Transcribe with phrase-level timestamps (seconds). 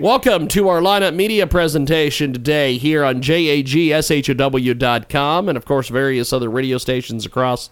[0.00, 4.28] Welcome to our lineup media presentation today here on JAGSHOW.com
[5.50, 7.68] and, of course, various other radio stations across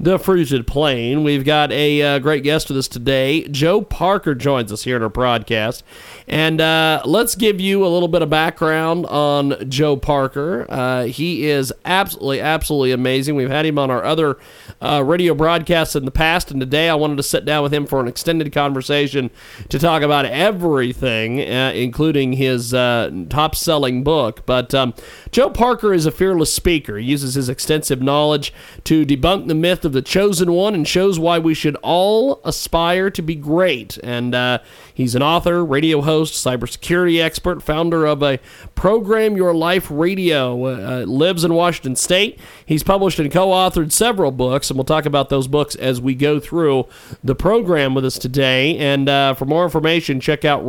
[0.00, 1.24] the fruited plain.
[1.24, 3.46] We've got a uh, great guest with us today.
[3.48, 5.84] Joe Parker joins us here in our broadcast.
[6.26, 10.64] And uh, let's give you a little bit of background on Joe Parker.
[10.70, 13.34] Uh, he is absolutely, absolutely amazing.
[13.34, 14.38] We've had him on our other
[14.80, 17.86] uh, radio broadcasts in the past, and today I wanted to sit down with him
[17.86, 19.30] for an extended conversation
[19.68, 24.44] to talk about everything, uh, including his uh, top selling book.
[24.46, 24.94] But um,
[25.30, 26.98] Joe Parker is a fearless speaker.
[26.98, 28.52] He uses his extensive knowledge
[28.84, 33.10] to debunk the myth of the chosen one and shows why we should all aspire
[33.10, 33.98] to be great.
[34.02, 34.58] And uh,
[34.92, 38.38] he's an author, radio host, cybersecurity expert, founder of a
[38.74, 42.38] Program Your Life Radio, uh, lives in Washington State.
[42.64, 46.14] He's published and co authored several books, and we'll talk about those books as we
[46.14, 46.86] go through
[47.22, 48.76] the program with us today.
[48.78, 50.64] And uh, for more information, check out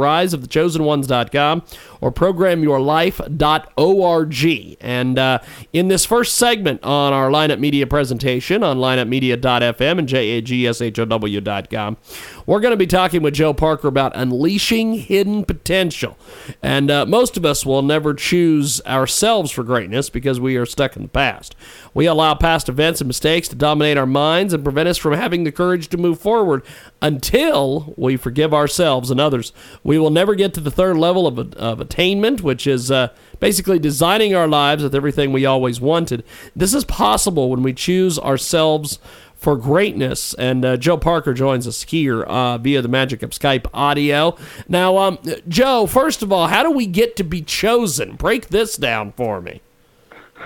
[0.92, 1.64] riseofthechosenones.com
[2.00, 4.78] or programyourlife.org.
[4.82, 5.40] And uh,
[5.72, 11.98] in this first segment on our lineup media presentation on lineupmedia.fm and jagshow.com,
[12.46, 16.18] we're going to be talking with Joe Parker about unleashing hidden potential.
[16.62, 20.96] And uh, most of us will never choose ourselves for greatness because we are stuck
[20.96, 21.56] in the past.
[21.94, 25.44] We allow past events and mistakes to dominate our minds and prevent us from having
[25.44, 26.64] the courage to move forward
[27.02, 29.52] until we forgive ourselves and others.
[29.84, 33.78] We will never get to the third level of, of attainment, which is uh, basically
[33.78, 36.24] designing our lives with everything we always wanted.
[36.56, 38.98] This is possible when we choose ourselves
[39.36, 40.34] for greatness.
[40.34, 44.36] And uh, Joe Parker joins us here uh, via the magic of Skype audio.
[44.68, 48.16] Now, um, Joe, first of all, how do we get to be chosen?
[48.16, 49.62] Break this down for me.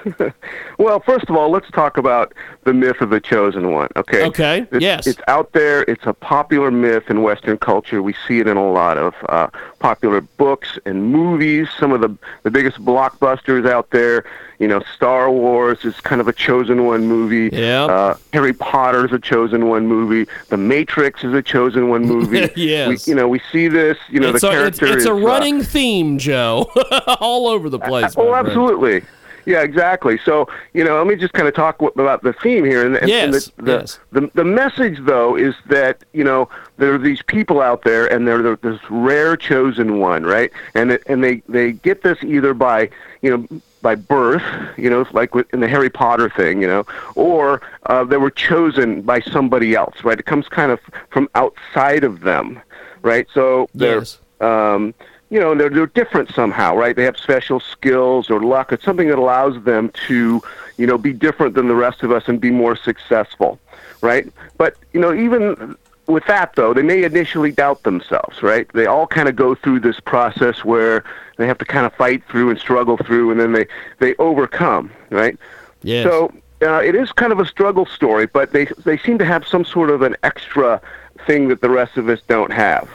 [0.77, 3.89] well, first of all, let's talk about the myth of the chosen one.
[3.95, 4.25] Okay.
[4.25, 4.67] Okay.
[4.71, 5.07] It's, yes.
[5.07, 5.83] It's out there.
[5.83, 8.01] It's a popular myth in Western culture.
[8.01, 9.47] We see it in a lot of uh,
[9.79, 11.67] popular books and movies.
[11.79, 14.25] Some of the the biggest blockbusters out there.
[14.59, 17.55] You know, Star Wars is kind of a chosen one movie.
[17.55, 17.85] Yeah.
[17.85, 20.31] Uh, Harry Potter is a chosen one movie.
[20.47, 22.50] The Matrix is a chosen one movie.
[22.55, 23.05] yes.
[23.05, 23.97] We, you know, we see this.
[24.09, 26.72] You know, it's the a, character it's, it's a running uh, theme, Joe,
[27.19, 28.13] all over the place.
[28.17, 29.03] Oh, absolutely.
[29.45, 30.17] Yeah, exactly.
[30.23, 32.85] So, you know, let me just kind of talk about the theme here.
[32.85, 34.00] And, yes, and the, the, yes.
[34.11, 38.28] the, the message, though, is that, you know, there are these people out there and
[38.28, 40.51] they're this rare chosen one, right?
[40.73, 42.89] And, it, and they, they get this either by,
[43.22, 44.44] you know, by birth,
[44.78, 49.03] you know, like in the Harry Potter thing, you know, or uh, they were chosen
[49.03, 50.19] by somebody else, right?
[50.19, 50.79] It comes kind of
[51.11, 52.59] from outside of them,
[53.03, 53.28] right?
[53.31, 54.17] So they're, yes.
[54.41, 54.95] um,
[55.30, 56.96] you know, they're, they're different somehow, right?
[56.96, 58.72] They have special skills or luck.
[58.72, 60.41] It's something that allows them to,
[60.78, 63.59] you know, be different than the rest of us and be more successful,
[64.02, 64.31] right?
[64.58, 65.75] But, you know, even
[66.08, 68.72] with that, though, they may initially doubt themselves, right?
[68.74, 71.03] They all kind of go through this process where
[71.38, 73.66] they have to kind of fight through and struggle through, and then they,
[74.00, 75.38] they overcome, right?
[75.81, 76.03] Yes.
[76.03, 76.31] So
[76.62, 79.66] uh, it is kind of a struggle story, but they, they seem to have some
[79.66, 80.80] sort of an extra
[81.25, 82.88] thing that the rest of us don't have.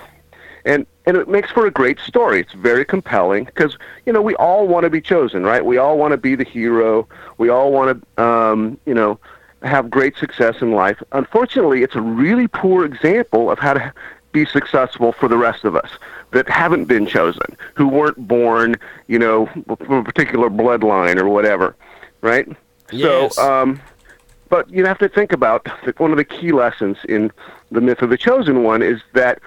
[0.64, 2.40] And and it makes for a great story.
[2.40, 3.76] It's very compelling because
[4.06, 5.64] you know we all want to be chosen, right?
[5.64, 7.08] We all want to be the hero.
[7.36, 9.18] We all want to, um, you know,
[9.62, 11.02] have great success in life.
[11.10, 13.92] Unfortunately, it's a really poor example of how to
[14.30, 15.90] be successful for the rest of us
[16.30, 18.76] that haven't been chosen, who weren't born,
[19.08, 19.46] you know,
[19.84, 21.74] from a particular bloodline or whatever,
[22.20, 22.46] right?
[22.92, 23.34] Yes.
[23.34, 23.80] So, um,
[24.48, 27.32] but you have to think about that one of the key lessons in
[27.72, 29.40] the myth of the chosen one is that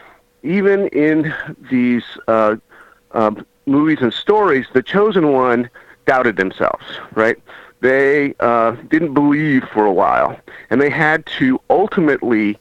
[0.44, 1.34] even in
[1.72, 2.58] these uh,
[3.12, 3.32] uh,
[3.66, 5.70] movies and stories, the chosen one
[6.06, 7.38] doubted themselves, right?
[7.80, 10.40] They uh, didn't believe for a while,
[10.70, 12.58] and they had to ultimately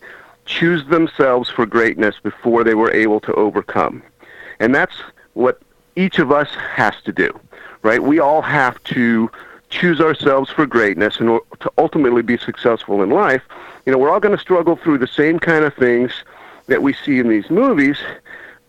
[0.46, 4.02] choose themselves for greatness before they were able to overcome.
[4.58, 4.96] And that's
[5.34, 5.60] what
[5.96, 7.38] each of us has to do,
[7.82, 8.02] right?
[8.02, 9.30] We all have to
[9.70, 13.42] choose ourselves for greatness and to ultimately be successful in life.
[13.86, 16.12] You know, we're all going to struggle through the same kind of things
[16.66, 17.98] that we see in these movies,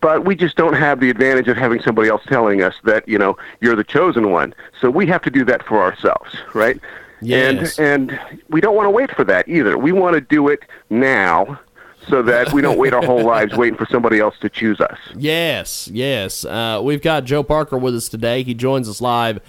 [0.01, 3.17] but we just don't have the advantage of having somebody else telling us that you
[3.17, 4.53] know you're the chosen one.
[4.79, 6.79] So we have to do that for ourselves, right?
[7.21, 7.79] Yes.
[7.79, 9.77] And and we don't want to wait for that either.
[9.77, 11.59] We want to do it now
[12.07, 14.97] so that we don't wait our whole lives waiting for somebody else to choose us.
[15.15, 16.43] Yes, yes.
[16.43, 18.43] Uh, we've got Joe Parker with us today.
[18.43, 19.39] He joins us live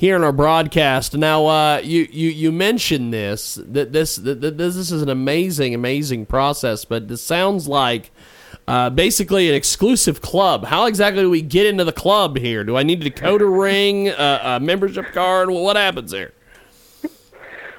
[0.00, 1.14] here in our broadcast.
[1.14, 6.24] Now, uh, you, you you mentioned this that this that this is an amazing, amazing
[6.24, 8.10] process, but this sounds like.
[8.68, 10.64] Uh, basically, an exclusive club.
[10.64, 12.62] How exactly do we get into the club here?
[12.62, 15.50] Do I need to code a ring, a membership card?
[15.50, 16.32] What happens here?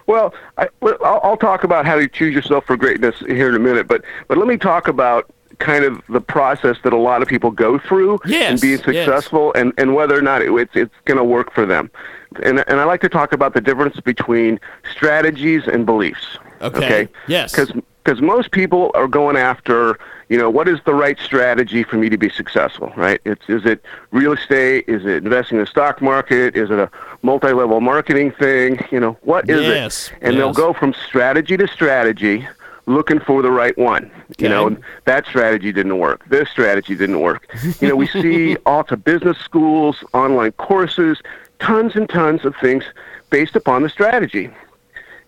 [0.05, 3.59] Well, I, will I'll talk about how to choose yourself for greatness here in a
[3.59, 7.27] minute, but but let me talk about kind of the process that a lot of
[7.27, 8.83] people go through Yes, in being yes.
[9.05, 11.89] successful, and and whether or not it, it's it's going to work for them.
[12.43, 14.59] And and I like to talk about the difference between
[14.91, 16.37] strategies and beliefs.
[16.61, 17.07] Okay.
[17.27, 17.55] Yes.
[18.03, 19.99] Because most people are going after,
[20.29, 23.21] you know, what is the right strategy for me to be successful, right?
[23.25, 24.85] It's is it real estate?
[24.87, 26.55] Is it investing in the stock market?
[26.55, 26.89] Is it a
[27.21, 28.83] multi-level marketing thing?
[28.91, 30.17] You know, what is Yes, it?
[30.21, 32.47] And they'll go from strategy to strategy,
[32.91, 34.11] looking for the right one.
[34.37, 34.77] You know, Okay.
[35.05, 36.27] that strategy didn't work.
[36.29, 37.47] This strategy didn't work.
[37.79, 41.19] You know, we see all to business schools, online courses,
[41.59, 42.83] tons and tons of things
[43.29, 44.49] based upon the strategy.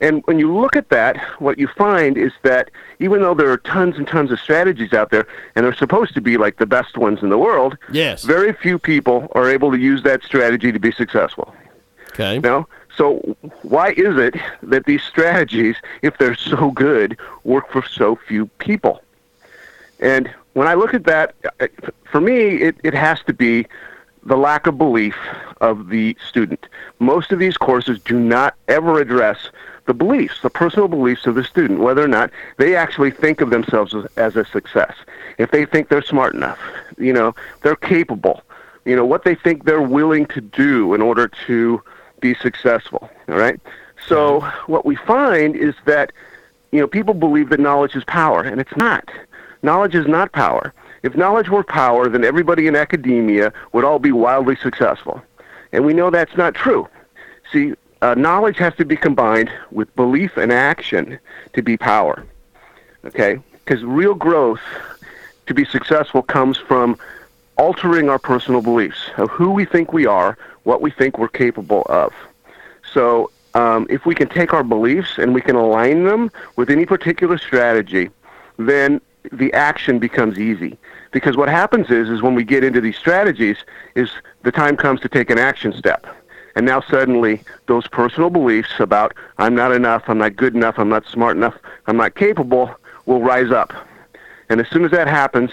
[0.01, 2.69] And when you look at that, what you find is that
[3.00, 5.25] even though there are tons and tons of strategies out there,
[5.56, 8.24] and they're supposed to be like the best ones in the world, Yes.
[8.24, 11.56] very few people are able to use that strategy to be successful.
[12.10, 12.36] Okay.
[12.36, 12.68] You know?
[12.95, 18.48] So why is it that these strategies, if they're so good, work for so few
[18.60, 19.01] people?
[20.00, 21.36] And when I look at that,
[22.12, 23.66] for me, it, it has to be
[24.25, 25.16] the lack of belief
[25.62, 26.68] of the student.
[27.00, 29.50] Most of these courses do not ever address
[29.86, 33.50] the beliefs, the personal beliefs of the student, whether or not they actually think of
[33.50, 34.94] themselves as, as a success.
[35.38, 36.60] If they think they're smart enough,
[36.98, 38.44] you know, they're capable,
[38.86, 41.81] you know, what they think they're willing to do in order to
[42.24, 43.10] be successful.
[43.28, 43.60] All right.
[44.08, 46.14] So what we find is that
[46.72, 49.12] you know people believe that knowledge is power, and it's not.
[49.62, 50.74] Knowledge is not power.
[51.04, 55.22] If knowledge were power, then everybody in academia would all be wildly successful,
[55.74, 56.88] and we know that's not true.
[57.52, 61.20] See, uh, knowledge has to be combined with belief and action
[61.54, 62.25] to be power.
[63.06, 64.62] Okay, because real growth
[65.48, 66.98] to be successful comes from
[67.57, 71.83] altering our personal beliefs of who we think we are, what we think we're capable
[71.83, 72.13] of.
[72.91, 76.85] So, um, if we can take our beliefs and we can align them with any
[76.85, 78.09] particular strategy,
[78.57, 79.00] then
[79.31, 80.77] the action becomes easy.
[81.11, 83.57] Because what happens is, is when we get into these strategies,
[83.95, 84.09] is
[84.41, 86.07] the time comes to take an action step.
[86.55, 90.89] And now suddenly, those personal beliefs about I'm not enough, I'm not good enough, I'm
[90.89, 91.55] not smart enough,
[91.88, 93.73] I'm not capable, will rise up.
[94.50, 95.51] And as soon as that happens,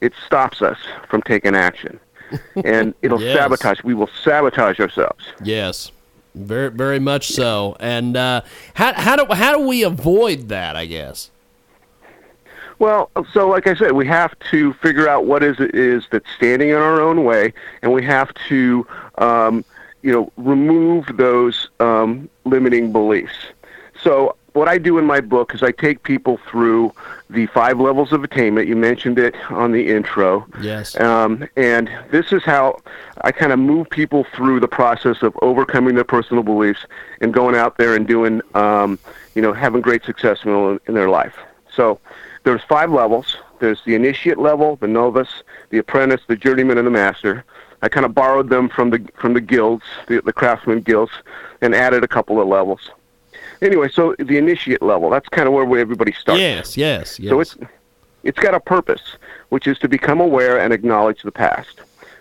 [0.00, 0.78] it stops us
[1.08, 1.98] from taking action.
[2.64, 3.36] And it'll Yes.
[3.36, 3.82] sabotage.
[3.82, 5.24] We will sabotage ourselves.
[5.42, 5.90] Yes.
[6.34, 7.74] Very, very much so.
[7.80, 8.42] And uh,
[8.74, 10.76] how how do how do we avoid that?
[10.76, 11.30] I guess.
[12.78, 16.30] Well, so like I said, we have to figure out what is it is that's
[16.36, 17.52] standing in our own way,
[17.82, 18.86] and we have to,
[19.16, 19.64] um,
[20.02, 23.34] you know, remove those um, limiting beliefs.
[24.00, 26.92] So what I do in my book is I take people through
[27.30, 28.68] the five levels of attainment.
[28.68, 30.46] You mentioned it on the intro.
[30.60, 30.98] Yes.
[31.00, 32.78] Um, and this is how
[33.22, 36.86] I kind of move people through the process of overcoming their personal beliefs
[37.20, 38.98] and going out there and doing, um,
[39.34, 41.34] you know, having great success in, in their life.
[41.72, 42.00] So
[42.44, 43.36] there's five levels.
[43.60, 47.44] There's the initiate level, the novice, the apprentice, the journeyman, and the master.
[47.82, 51.12] I kind of borrowed them from the from the guilds, the, the craftsman guilds,
[51.60, 52.90] and added a couple of levels.
[53.60, 56.40] Anyway, so the initiate level, that's kind of where everybody starts.
[56.40, 56.76] Yes.
[56.76, 57.18] Yes.
[57.18, 57.30] Yes.
[57.30, 57.56] So it's
[58.22, 59.16] it's got a purpose,
[59.48, 61.80] which is to become aware and acknowledge the past.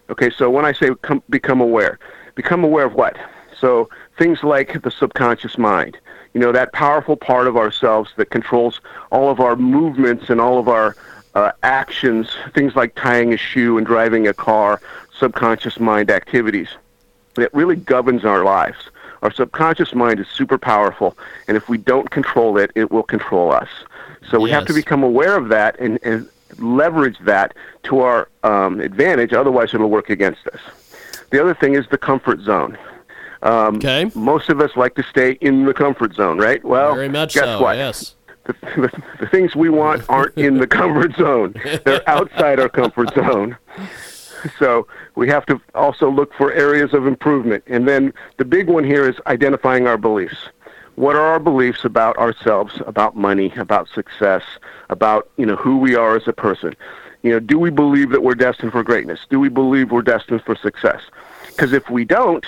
[0.09, 1.99] Okay, so when I say come, become aware,
[2.35, 3.17] become aware of what?
[3.59, 5.97] So things like the subconscious mind,
[6.33, 8.79] you know, that powerful part of ourselves that controls
[9.11, 10.95] all of our movements and all of our
[11.35, 14.81] uh, actions, things like tying a shoe and driving a car,
[15.17, 16.69] subconscious mind activities
[17.35, 18.77] that really governs our lives.
[19.21, 23.51] Our subconscious mind is super powerful, and if we don't control it, it will control
[23.51, 23.69] us.
[24.29, 28.79] So we have to become aware of that and, and leverage that to our um,
[28.79, 29.33] advantage.
[29.33, 30.59] Otherwise, it'll work against us.
[31.31, 32.77] The other thing is the comfort zone.
[33.41, 34.11] Um, Okay.
[34.15, 36.63] Most of us like to stay in the comfort zone, right?
[36.63, 37.61] Well, very much guess so.
[37.61, 37.77] what?
[37.77, 38.15] Yes.
[38.45, 41.53] the, the, the things we want aren't in the comfort zone.
[41.85, 43.57] They're outside our comfort zone.
[44.59, 47.63] So we have to also look for areas of improvement.
[47.67, 50.49] And then the big one here is identifying our beliefs.
[50.95, 54.43] What are our beliefs about ourselves, about money, about success,
[54.89, 56.75] about you know who we are as a person?
[57.21, 59.19] You know, do we believe that we're destined for greatness?
[59.29, 61.01] Do we believe we're destined for success?
[61.47, 62.45] Because if we don't,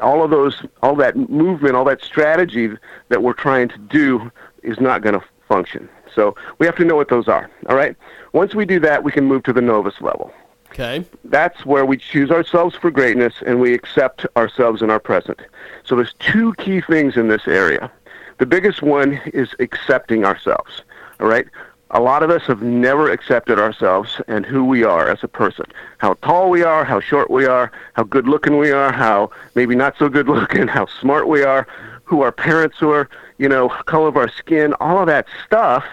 [0.00, 2.70] all of those, all that movement, all that strategy
[3.08, 4.30] that we're trying to do
[4.62, 5.88] is not going to function.
[6.14, 7.50] So we have to know what those are.
[7.68, 7.96] All right.
[8.32, 10.32] Once we do that, we can move to the novice level.
[10.70, 11.04] Okay.
[11.24, 15.40] That's where we choose ourselves for greatness and we accept ourselves in our present.
[15.84, 17.90] So there's two key things in this area.
[18.38, 20.82] The biggest one is accepting ourselves.
[21.20, 21.46] All right.
[21.92, 25.64] A lot of us have never accepted ourselves and who we are as a person.
[25.96, 29.74] How tall we are, how short we are, how good looking we are, how maybe
[29.74, 31.66] not so good looking, how smart we are,
[32.04, 33.08] who our parents were,
[33.38, 35.84] you know, color of our skin, all of that stuff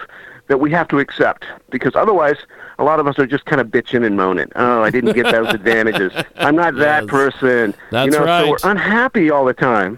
[0.48, 2.38] that we have to accept because otherwise
[2.78, 4.52] a lot of us are just kind of bitching and moaning.
[4.56, 6.12] Oh, I didn't get those advantages.
[6.38, 7.10] I'm not that Yes.
[7.10, 7.74] person.
[7.92, 8.44] That's you know, right.
[8.60, 9.98] So we're unhappy all the time,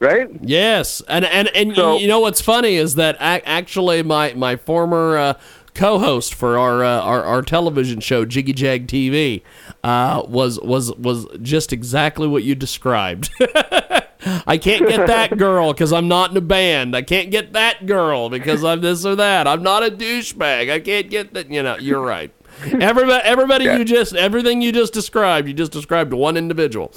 [0.00, 0.28] right?
[0.40, 4.56] Yes, and and and So- you know what's funny is that ac- actually my my
[4.56, 5.34] former uh,
[5.74, 9.42] co-host for our, uh, our our television show Jiggy Jag TV
[9.84, 13.30] uh, was was was just exactly what you described.
[14.46, 16.94] I can't get that girl because I'm not in a band.
[16.96, 19.46] I can't get that girl because I'm this or that.
[19.48, 20.70] I'm not a douchebag.
[20.70, 21.50] I can't get that.
[21.50, 22.32] You know, you're right.
[22.80, 26.92] Everybody, everybody, you just everything you just described, you just described one individual.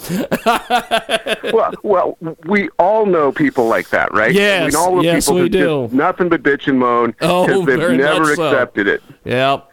[1.54, 4.34] well, well, we all know people like that, right?
[4.34, 5.90] Yes, we all know yes, people we do.
[5.92, 8.48] nothing but bitch and moan Oh, because they've never so.
[8.50, 9.02] accepted it.
[9.24, 9.72] Yep.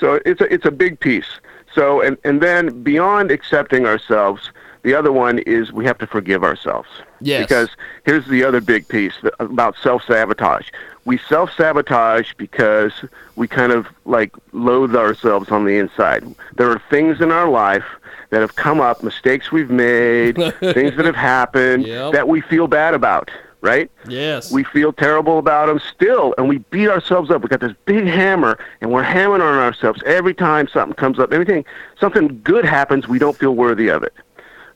[0.00, 1.38] So it's a, it's a big piece.
[1.74, 4.50] So and and then beyond accepting ourselves,
[4.84, 6.88] the other one is we have to forgive ourselves.
[7.20, 7.42] Yes.
[7.42, 7.70] Because
[8.04, 10.68] here's the other big piece about self sabotage.
[11.06, 12.92] We self sabotage because
[13.34, 16.22] we kind of like loathe ourselves on the inside.
[16.56, 17.84] There are things in our life
[18.30, 22.12] that have come up, mistakes we've made, things that have happened Yep.
[22.12, 23.90] that we feel bad about, right?
[24.08, 24.50] Yes.
[24.52, 27.42] We feel terrible about them still, and we beat ourselves up.
[27.42, 31.32] We got this big hammer, and we're hammering on ourselves every time something comes up.
[31.32, 31.64] Everything,
[31.98, 34.12] something good happens, we don't feel worthy of it.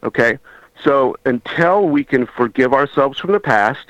[0.03, 0.39] Okay,
[0.83, 3.87] so until we can forgive ourselves from the past,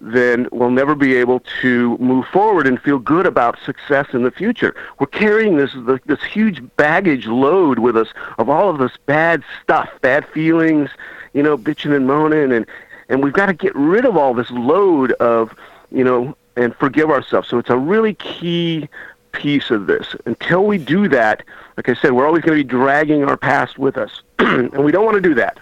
[0.00, 4.30] then we'll never be able to move forward and feel good about success in the
[4.30, 4.74] future.
[4.98, 5.70] We're carrying this
[6.06, 8.08] this huge baggage load with us
[8.38, 10.90] of all of this bad stuff, bad feelings,
[11.32, 12.66] you know, bitching and moaning, and
[13.08, 15.54] and we've got to get rid of all this load of,
[15.90, 17.48] you know, and forgive ourselves.
[17.48, 18.88] So it's a really key
[19.34, 20.14] piece of this.
[20.26, 21.42] Until we do that,
[21.76, 24.92] like I said, we're always going to be dragging our past with us, and we
[24.92, 25.58] don't want to do that.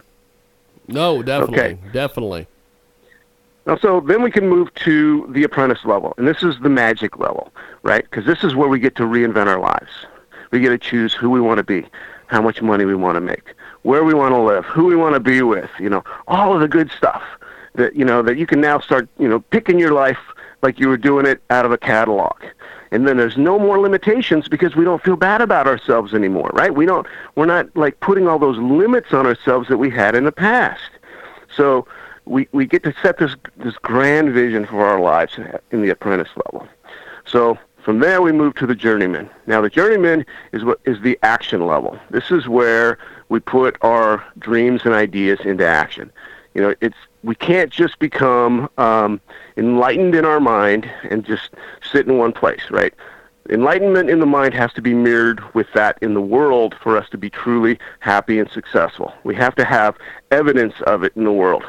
[0.89, 1.79] No, definitely, Okay.
[1.93, 2.47] definitely.
[3.67, 7.19] Now, so then we can move to the apprentice level, and this is the magic
[7.19, 7.53] level,
[7.83, 8.03] right?
[8.03, 9.91] Because this is where we get to reinvent our lives.
[10.51, 11.87] We get to choose who we want to be,
[12.27, 15.15] how much money we want to make, where we want to live, who we want
[15.15, 17.23] to be with, you know, all of the good stuff
[17.75, 20.19] that you know that you can now start, you know, picking your life
[20.63, 22.35] like you were doing it out of a catalog.
[22.93, 26.75] And then there's no more limitations because we don't feel bad about ourselves anymore, right?
[26.75, 30.25] We don't we're not like putting all those limits on ourselves that we had in
[30.25, 30.91] the past.
[31.57, 31.87] So
[32.27, 35.39] we, we get to set this this grand vision for our lives
[35.71, 36.69] in the apprentice level.
[37.25, 39.31] So from there we move to the journeyman.
[39.47, 41.99] Now the journeyman is what is the action level.
[42.11, 42.99] This is where
[43.31, 46.13] we put our dreams and ideas into action.
[46.55, 49.21] You know, it's we can't just become um,
[49.57, 51.51] enlightened in our mind and just
[51.91, 52.93] sit in one place, right?
[53.49, 57.09] Enlightenment in the mind has to be mirrored with that in the world for us
[57.11, 59.13] to be truly happy and successful.
[59.25, 59.97] We have to have
[60.31, 61.65] evidence of it in the world.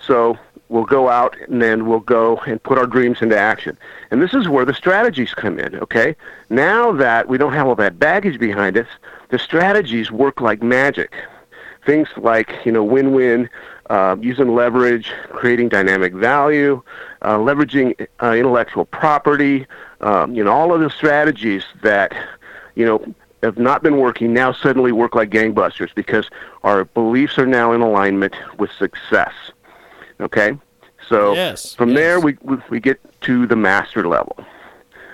[0.00, 0.36] So
[0.68, 3.78] we'll go out and then we'll go and put our dreams into action.
[4.10, 6.16] And this is where the strategies come in, okay?
[6.50, 8.88] Now that we don't have all that baggage behind us,
[9.28, 11.14] the strategies work like magic.
[11.84, 13.48] Things like, you know, win-win,
[13.90, 16.82] uh, using leverage, creating dynamic value,
[17.22, 19.66] uh, leveraging uh, intellectual property,
[20.00, 22.14] um, you know, all of the strategies that,
[22.74, 26.28] you know, have not been working now suddenly work like gangbusters because
[26.64, 29.32] our beliefs are now in alignment with success.
[30.20, 30.56] Okay?
[31.08, 31.96] So Yes, from yes.
[31.96, 34.44] there, we, we, we get to the master level.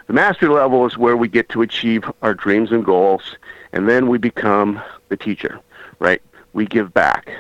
[0.07, 3.37] The master level is where we get to achieve our dreams and goals,
[3.73, 5.61] and then we become the teacher,
[5.99, 6.23] right?
[6.55, 7.31] We give back.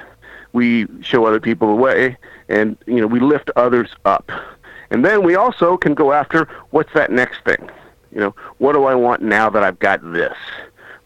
[0.52, 2.16] We show other people the way,
[2.48, 4.30] and you know we lift others up.
[4.90, 7.70] And then we also can go after what's that next thing?
[8.12, 10.36] You know, what do I want now that I've got this,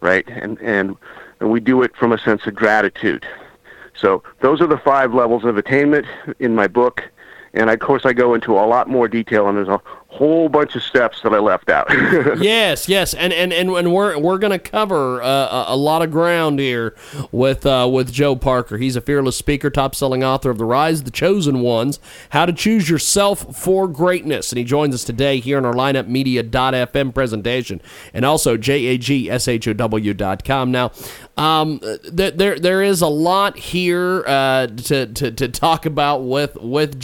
[0.01, 0.27] right?
[0.27, 0.97] And and
[1.39, 3.25] and we do it from a sense of gratitude.
[3.95, 6.05] So those are the five levels of attainment
[6.39, 7.03] in my book.
[7.53, 10.75] And of course, I go into a lot more detail, and there's a whole bunch
[10.75, 11.87] of steps that I left out.
[12.41, 16.59] yes, yes, and and and, and we're we're gonna cover uh, a, lot of ground
[16.59, 16.95] here
[17.31, 18.77] with uh, with Joe Parker.
[18.77, 21.99] He's a fearless speaker, top selling author of The Rise of the Chosen Ones:
[22.29, 26.07] How to Choose Yourself for Greatness, and he joins us today here in our lineup
[26.07, 27.81] media.fm presentation,
[28.13, 30.71] and also jagshow.com.
[30.71, 30.91] Now,
[31.37, 36.55] um, th- there there is a lot here uh, to, to to talk about with
[36.55, 36.97] with.